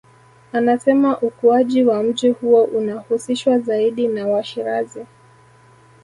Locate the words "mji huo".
2.03-2.63